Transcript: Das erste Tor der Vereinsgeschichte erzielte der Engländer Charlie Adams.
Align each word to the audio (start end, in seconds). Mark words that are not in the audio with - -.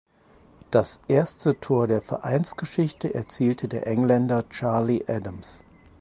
Das 0.71 0.99
erste 1.07 1.59
Tor 1.59 1.85
der 1.85 2.01
Vereinsgeschichte 2.01 3.13
erzielte 3.13 3.67
der 3.67 3.85
Engländer 3.85 4.49
Charlie 4.49 5.03
Adams. 5.07 5.61